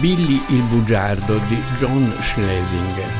[0.00, 3.10] Billy il bugiardo di John Schlesinger.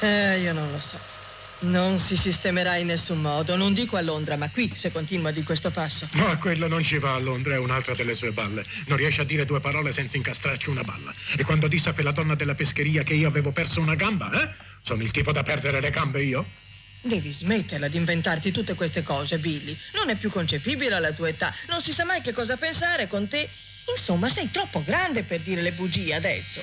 [0.00, 0.98] Eh, io non lo so.
[1.60, 3.54] Non si sistemerà in nessun modo.
[3.54, 6.08] Non dico a Londra, ma qui, se continua di questo passo.
[6.14, 8.66] Ma quello non ci va a Londra, è un'altra delle sue balle.
[8.86, 11.14] Non riesce a dire due parole senza incastrarci una balla.
[11.36, 14.48] E quando disse a quella donna della pescheria che io avevo perso una gamba, eh?
[14.82, 16.66] Sono il tipo da perdere le gambe io?
[17.00, 19.76] Devi smetterla di inventarti tutte queste cose, Billy.
[19.94, 21.54] Non è più concepibile alla tua età.
[21.68, 23.48] Non si sa mai che cosa pensare con te.
[23.90, 26.60] Insomma, sei troppo grande per dire le bugie adesso.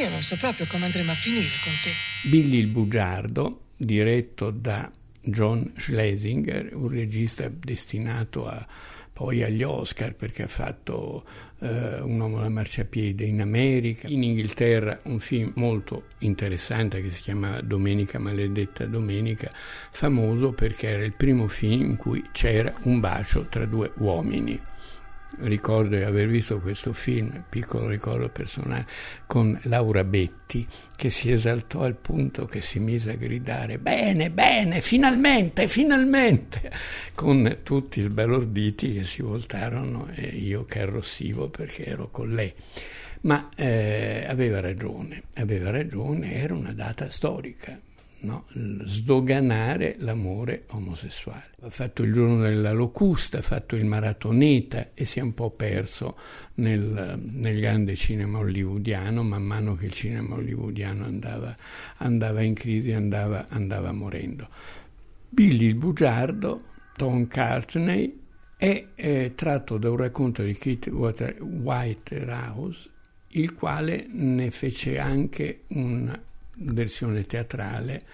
[0.00, 1.90] Io non so proprio come andremo a finire con te.
[2.28, 4.90] Billy il bugiardo, diretto da
[5.22, 8.66] John Schlesinger, un regista destinato a
[9.16, 11.24] poi agli Oscar perché ha fatto
[11.60, 17.22] eh, Un uomo alla marciapiede in America, in Inghilterra un film molto interessante che si
[17.22, 23.46] chiama Domenica maledetta domenica, famoso perché era il primo film in cui c'era un bacio
[23.48, 24.60] tra due uomini
[25.38, 28.86] ricordo di aver visto questo film, piccolo ricordo personale,
[29.26, 34.80] con Laura Betti, che si esaltò al punto che si mise a gridare bene, bene,
[34.80, 36.70] finalmente, finalmente,
[37.14, 42.52] con tutti sbalorditi che si voltarono e io che arrossivo perché ero con lei.
[43.22, 47.78] Ma eh, aveva ragione, aveva ragione, era una data storica
[48.26, 48.44] no?
[48.84, 51.50] sdoganare l'amore omosessuale.
[51.62, 55.50] Ha fatto il giorno della locusta, ha fatto il maratoneta e si è un po'
[55.50, 56.16] perso
[56.54, 61.54] nel, nel grande cinema hollywoodiano, man mano che il cinema hollywoodiano andava,
[61.98, 64.48] andava in crisi, andava, andava morendo.
[65.28, 66.60] Billy il bugiardo,
[66.96, 68.24] Tom Cartney,
[68.56, 72.90] è, è tratto da un racconto di Keith Whitehouse,
[73.28, 76.18] il quale ne fece anche un
[76.58, 78.04] versione teatrale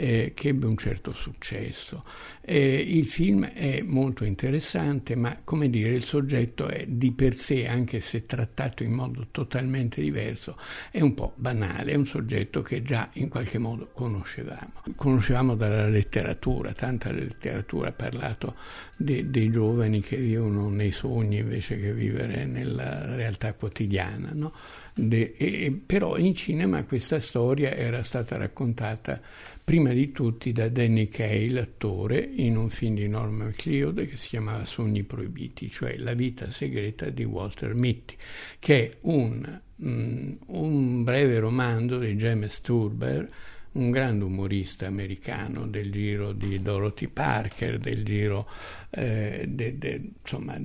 [0.00, 2.02] eh, che ebbe un certo successo.
[2.40, 7.66] Eh, il film è molto interessante, ma come dire, il soggetto è di per sé,
[7.66, 10.56] anche se trattato in modo totalmente diverso,
[10.90, 14.72] è un po' banale, è un soggetto che già in qualche modo conoscevamo.
[14.96, 18.54] Conoscevamo dalla letteratura, tanta letteratura ha parlato
[18.96, 24.30] de, dei giovani che vivono nei sogni invece che vivere nella realtà quotidiana.
[24.32, 24.54] No?
[24.94, 29.20] De, e, però in cinema questa storia era stata raccontata
[29.70, 34.30] prima di tutti da Danny Kaye, l'attore, in un film di Norman McLeod che si
[34.30, 38.16] chiamava Sogni proibiti, cioè La vita segreta di Walter Mitty,
[38.58, 43.30] che è un, um, un breve romanzo di James Turber,
[43.74, 48.48] un grande umorista americano del giro di Dorothy Parker, del giro
[48.90, 50.60] eh, de, de, insomma,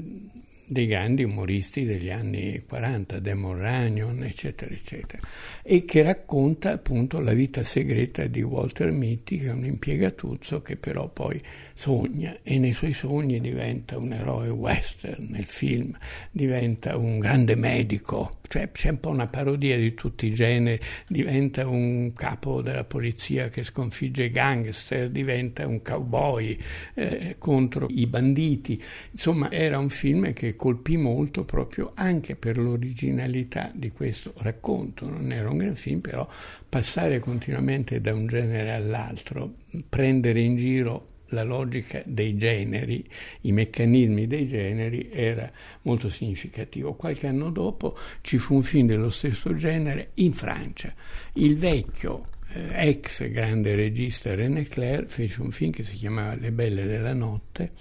[0.67, 5.21] dei grandi umoristi degli anni 40, Demon Runyon, eccetera, eccetera,
[5.61, 10.75] e che racconta appunto la vita segreta di Walter Mitty, che è un impiegatuzzo che
[10.75, 11.41] però poi
[11.73, 15.95] sogna e nei suoi sogni diventa un eroe western, nel film
[16.31, 21.67] diventa un grande medico, cioè c'è un po' una parodia di tutti i generi, diventa
[21.67, 26.57] un capo della polizia che sconfigge i gangster, diventa un cowboy
[26.93, 33.71] eh, contro i banditi, insomma era un film che colpì molto proprio anche per l'originalità
[33.73, 36.27] di questo racconto, non era un gran film, però
[36.67, 39.55] passare continuamente da un genere all'altro,
[39.87, 43.03] prendere in giro la logica dei generi,
[43.41, 45.51] i meccanismi dei generi era
[45.83, 46.93] molto significativo.
[46.93, 50.93] Qualche anno dopo ci fu un film dello stesso genere in Francia.
[51.33, 56.51] Il vecchio eh, ex grande regista René Clair fece un film che si chiamava Le
[56.51, 57.71] belle della notte.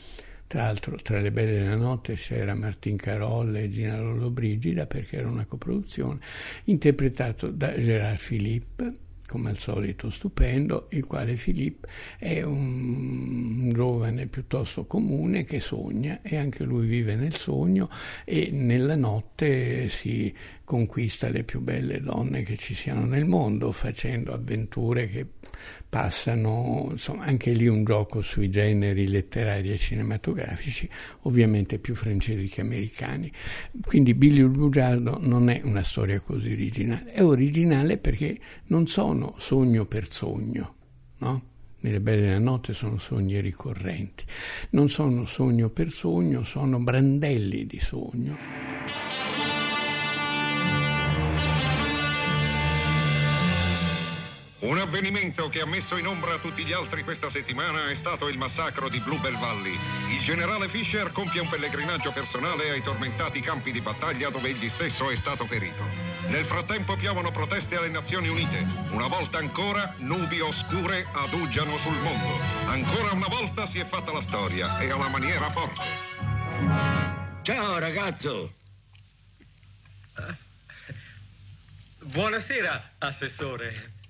[0.47, 5.29] Tra l'altro, tra le belle della notte c'era Martin Carolla e Gina Lollobrigida perché era
[5.29, 6.21] una coproduzione,
[6.65, 11.89] interpretato da Gérard Philippe come al solito stupendo, il quale Filippo
[12.19, 17.89] è un giovane piuttosto comune che sogna e anche lui vive nel sogno
[18.25, 20.33] e nella notte si
[20.65, 25.27] conquista le più belle donne che ci siano nel mondo facendo avventure che
[25.89, 30.89] passano, insomma, anche lì un gioco sui generi letterari e cinematografici,
[31.23, 33.31] ovviamente più francesi che americani.
[33.83, 39.35] Quindi Billy il Bugiardo non è una storia così originale, è originale perché non sono
[39.39, 40.75] sogno per sogno,
[41.19, 41.53] no?
[41.81, 44.25] Nelle belle della notte sono sogni ricorrenti,
[44.71, 49.34] non sono sogno per sogno, sono brandelli di sogno.
[54.65, 58.39] Una avvenimento che ha messo in ombra tutti gli altri questa settimana è stato il
[58.39, 59.79] massacro di Bluebell Valley.
[60.09, 65.11] Il generale Fisher compie un pellegrinaggio personale ai tormentati campi di battaglia dove egli stesso
[65.11, 65.83] è stato ferito.
[66.29, 68.67] Nel frattempo piovono proteste alle Nazioni Unite.
[68.93, 72.41] Una volta ancora nubi oscure adugiano sul mondo.
[72.65, 75.83] Ancora una volta si è fatta la storia e alla maniera forte.
[77.43, 78.55] Ciao ragazzo!
[82.01, 84.04] Buonasera, assessore.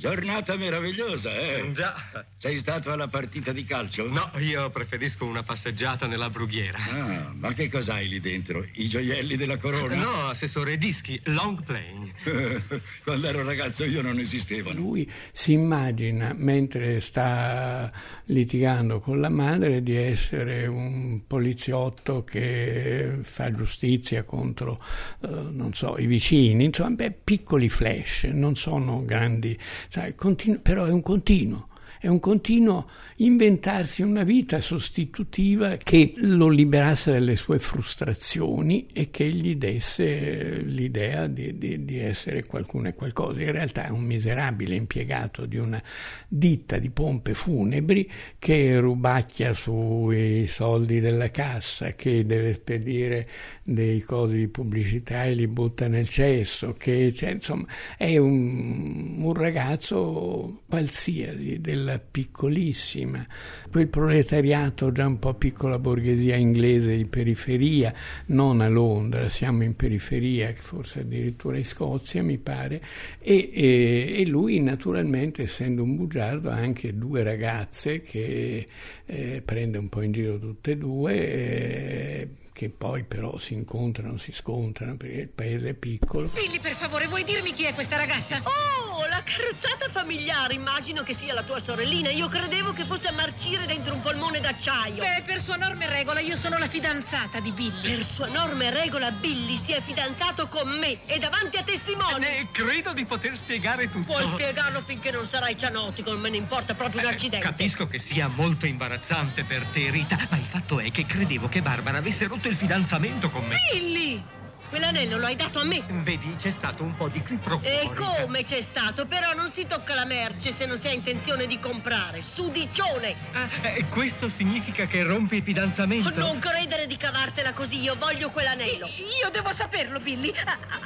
[0.00, 1.72] Giornata meravigliosa, eh?
[1.74, 1.94] Già.
[2.34, 4.08] Sei stato alla partita di calcio?
[4.08, 6.78] No, io preferisco una passeggiata nella brughiera.
[6.78, 8.66] Ah, ma che cos'hai lì dentro?
[8.76, 9.94] I gioielli della corona?
[9.94, 12.12] No, assessore, dischi, long playing.
[13.04, 14.80] Quando ero ragazzo io non esistevano.
[14.80, 17.92] Lui si immagina, mentre sta
[18.24, 24.82] litigando con la madre, di essere un poliziotto che fa giustizia contro,
[25.20, 29.58] eh, non so, i vicini, insomma, beh, piccoli flash, non sono grandi
[29.90, 31.66] Sai, continu- però è un continuo,
[32.00, 39.28] è un continuo inventarsi una vita sostitutiva che lo liberasse dalle sue frustrazioni e che
[39.28, 43.42] gli desse l'idea di, di, di, essere qualcuno e qualcosa.
[43.42, 45.82] In realtà è un miserabile impiegato di una
[46.26, 53.26] ditta di pompe funebri che rubacchia sui soldi della cassa, che deve spedire
[53.62, 57.66] dei cosi di pubblicità e li butta nel cesso, che cioè, insomma
[57.98, 63.26] è un, un ragazzo qualsiasi della piccolissima prima,
[63.70, 67.92] quel proletariato già un po' piccola borghesia inglese di periferia,
[68.26, 72.82] non a Londra, siamo in periferia, forse addirittura in Scozia mi pare,
[73.20, 78.66] e, e, e lui naturalmente essendo un bugiardo ha anche due ragazze che
[79.04, 81.14] eh, prende un po' in giro tutte e due.
[81.14, 82.28] Eh,
[82.60, 86.28] che poi però si incontrano, si scontrano perché il paese è piccolo.
[86.28, 88.36] Billy, per favore, vuoi dirmi chi è questa ragazza?
[88.44, 92.10] Oh, la carrozzata familiare, immagino che sia la tua sorellina.
[92.10, 95.00] Io credevo che fosse a marcire dentro un polmone d'acciaio.
[95.00, 97.94] Beh, per sua norma e regola, io sono la fidanzata di Billy.
[97.94, 102.26] Per sua norma e regola, Billy si è fidanzato con me e davanti a testimoni.
[102.26, 104.04] Eh, credo di poter spiegare tutto.
[104.04, 107.46] Puoi spiegarlo finché non sarai cianotico, non me ne importa proprio un Eh, accidente.
[107.46, 111.62] Capisco che sia molto imbarazzante per te, Rita, ma il fatto è che credevo che
[111.62, 113.56] Barbara avesse rotto il fidanzamento con me.
[113.72, 114.22] Billy!
[114.70, 115.82] Quell'anello lo hai dato a me.
[115.88, 119.04] Vedi, c'è stato un po' di qui pro E come c'è stato?
[119.04, 122.22] Però non si tocca la merce se non si ha intenzione di comprare.
[122.22, 123.16] Sudicione!
[123.32, 126.16] Ah, eh, questo significa che rompi il fidanzamento?
[126.16, 128.86] Non credere di cavartela così, io voglio quell'anello.
[128.86, 130.32] Io devo saperlo, Billy.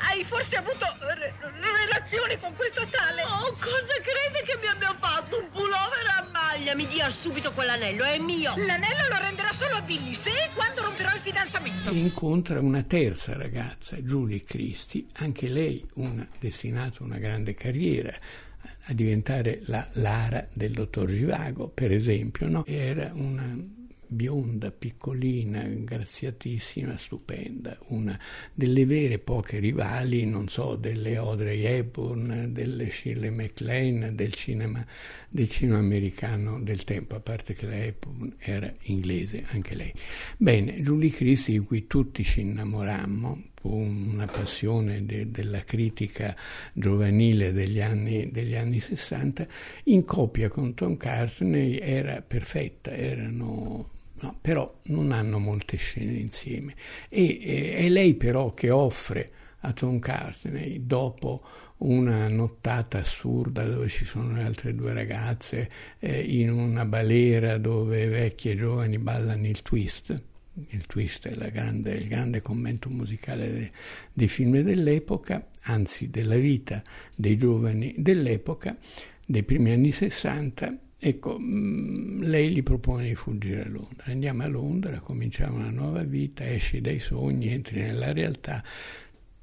[0.08, 3.22] Hai forse avuto re- relazioni con questa tale?
[3.22, 5.38] Oh, cosa crede che mi abbia fatto?
[5.38, 6.26] Un pullover a
[6.64, 6.74] maglia?
[6.74, 8.54] Mi dia subito quell'anello, è mio.
[8.56, 11.90] L'anello lo renderà solo a Billy se e quando romperò il fidanzamento.
[11.90, 18.12] E incontra una terza ragazza, Julie Christie, anche lei una, destinata a una grande carriera,
[18.86, 22.64] a diventare la Lara del dottor Givago, per esempio, no?
[22.66, 23.56] Era una
[24.14, 28.18] bionda, piccolina, graziatissima, stupenda, una
[28.52, 34.84] delle vere poche rivali, non so, delle Audrey Hepburn, delle Shirley MacLaine, del cinema,
[35.28, 39.92] del cinema americano del tempo, a parte che la Hepburn era inglese anche lei.
[40.36, 46.36] Bene, Julie Christie, di cui tutti ci innamorammo, una passione de- della critica
[46.72, 49.46] giovanile degli anni, degli anni 60,
[49.84, 53.90] in coppia con Tom Cartney era perfetta, erano
[54.24, 56.74] No, però non hanno molte scene insieme.
[57.10, 59.30] E, e, è lei però che offre
[59.60, 61.40] a Tom Cartney, dopo
[61.78, 68.08] una nottata assurda dove ci sono le altre due ragazze, eh, in una balera dove
[68.08, 70.22] vecchi e giovani ballano il twist,
[70.68, 73.70] il twist è grande, il grande commento musicale de,
[74.10, 76.82] dei film dell'epoca, anzi della vita
[77.14, 78.74] dei giovani dell'epoca,
[79.26, 84.06] dei primi anni 60, Ecco, lei gli propone di fuggire a Londra.
[84.06, 88.64] Andiamo a Londra, cominciamo una nuova vita, esci dai sogni, entri nella realtà,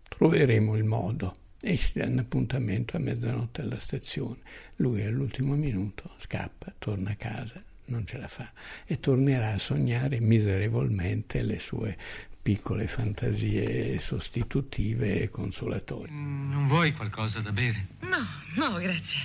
[0.01, 1.35] troveremo il modo.
[1.61, 4.39] E si danno appuntamento a mezzanotte alla stazione.
[4.77, 8.51] Lui all'ultimo minuto scappa, torna a casa, non ce la fa
[8.87, 11.95] e tornerà a sognare miserevolmente le sue
[12.41, 16.11] piccole fantasie sostitutive e consolatorie.
[16.11, 17.85] Non vuoi qualcosa da bere?
[17.99, 18.25] No,
[18.55, 19.19] no, grazie.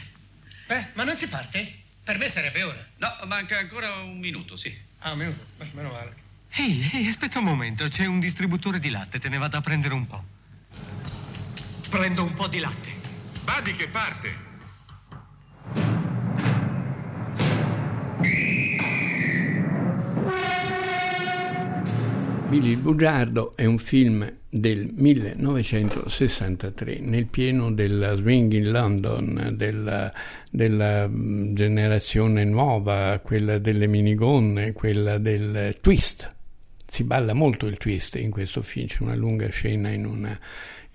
[0.67, 1.85] Beh, ma non si parte?
[2.07, 2.87] Per me sarebbe ora.
[2.99, 4.73] No, manca ancora un minuto, sì.
[5.01, 5.45] Ah, un minuto.
[5.57, 6.15] Beh, meno male.
[6.51, 9.93] Ehi, ehi, aspetta un momento, c'è un distributore di latte, te ne vado a prendere
[9.93, 10.25] un po'.
[11.91, 12.91] Prendo un po' di latte.
[13.43, 14.45] Badi che parte.
[22.49, 30.13] Billy il Bugiardo è un film del 1963, nel pieno della swing in London, della,
[30.49, 36.33] della generazione nuova, quella delle minigonne, quella del twist.
[36.87, 40.39] Si balla molto il twist in questo film, c'è una lunga scena in una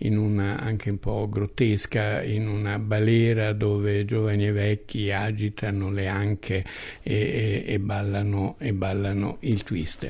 [0.01, 6.07] in una anche un po' grottesca, in una balera dove giovani e vecchi agitano le
[6.07, 6.63] anche
[7.01, 10.09] e, e, e, ballano, e ballano, il twist,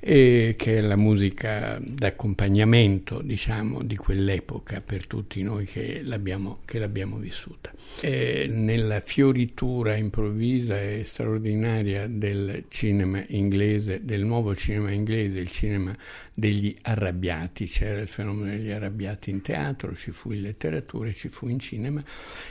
[0.00, 6.78] e che è la musica d'accompagnamento, diciamo, di quell'epoca per tutti noi che l'abbiamo, che
[6.78, 7.72] l'abbiamo vissuta.
[8.00, 15.96] E nella fioritura improvvisa e straordinaria del cinema inglese, del nuovo cinema inglese, il cinema
[16.32, 21.48] degli arrabbiati, c'era il fenomeno degli arrabbiati in teatro, ci fu in letteratura, ci fu
[21.48, 22.02] in cinema,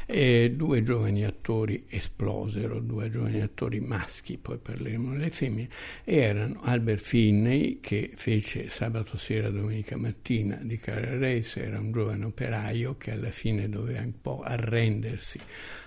[0.05, 5.69] e due giovani attori esplosero, due giovani attori maschi, poi parleremo delle femmine,
[6.03, 11.91] e erano Albert Finney che fece sabato sera, domenica mattina di Cara Race, era un
[11.91, 15.39] giovane operaio che alla fine doveva un po' arrendersi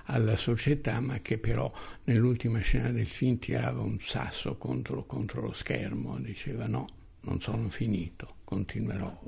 [0.06, 1.70] alla società, ma che però
[2.04, 6.86] nell'ultima scena del film tirava un sasso contro, contro lo schermo, diceva no,
[7.22, 9.20] non sono finito, continuerò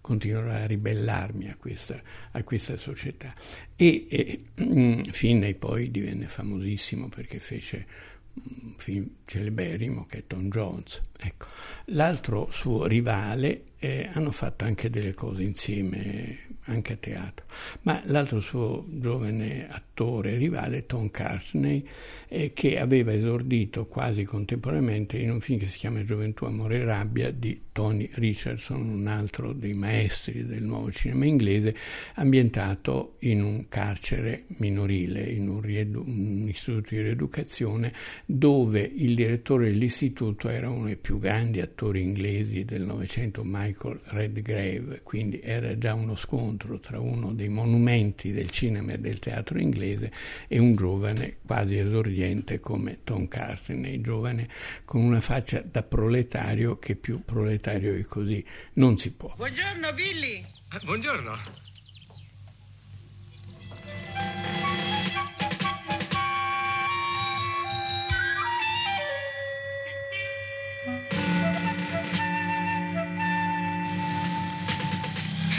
[0.00, 1.98] continuerò a ribellarmi a questa,
[2.32, 3.32] a questa società.
[3.74, 7.86] E, e mm, Finney poi divenne famosissimo perché fece
[8.34, 11.00] un film celeberrimo che è Tom Jones.
[11.18, 11.46] Ecco.
[11.86, 17.46] L'altro suo rivale eh, hanno fatto anche delle cose insieme anche a teatro.
[17.82, 21.86] Ma l'altro suo giovane attore rivale, Tom Cartney,
[22.28, 26.84] eh, che aveva esordito quasi contemporaneamente in un film che si chiama Gioventù, Amore e
[26.84, 31.74] Rabbia di Tony Richardson, un altro dei maestri del nuovo cinema inglese,
[32.14, 37.92] ambientato in un carcere minorile, in un, riedu- un istituto di rieducazione,
[38.24, 45.00] dove il direttore dell'istituto era uno dei più grandi attori inglesi del Novecento, Michael Redgrave,
[45.02, 50.12] quindi era già uno scontro tra uno dei monumenti del cinema e del teatro inglese
[50.48, 54.48] e un giovane quasi esordiente come Tom Cartney, giovane
[54.84, 58.44] con una faccia da proletario che più proletario di così
[58.74, 59.34] non si può.
[59.36, 60.44] Buongiorno Billy.
[60.84, 61.63] Buongiorno.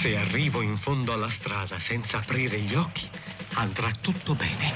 [0.06, 3.10] Se arrivo in fondo alla strada senza aprire gli occhi,
[3.56, 4.72] andrà tutto bene.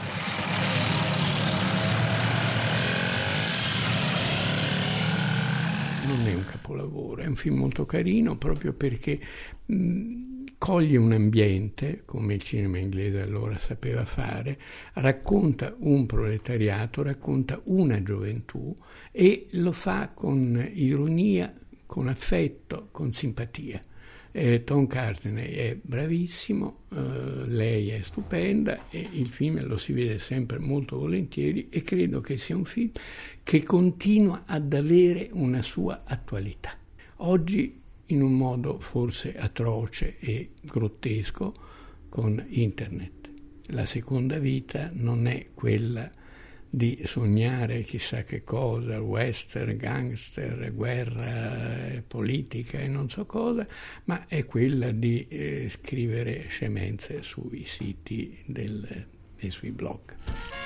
[6.08, 9.20] Non è un capolavoro, è un film molto carino proprio perché
[9.66, 14.58] mh, coglie un ambiente, come il cinema inglese allora sapeva fare,
[14.94, 18.76] racconta un proletariato, racconta una gioventù
[19.12, 21.54] e lo fa con ironia,
[21.86, 23.80] con affetto, con simpatia.
[24.32, 30.20] Eh, Tom Cartney è bravissimo, eh, lei è stupenda e il film lo si vede
[30.20, 32.92] sempre molto volentieri e credo che sia un film
[33.42, 36.78] che continua ad avere una sua attualità.
[37.18, 41.54] Oggi in un modo forse atroce e grottesco
[42.10, 43.30] con internet.
[43.72, 46.10] La seconda vita non è quella
[46.70, 53.66] di sognare chissà che cosa, western, gangster, guerra, politica e non so cosa,
[54.06, 58.44] ma è quella di eh, scrivere scemenze sui siti
[59.38, 60.59] e sui blog.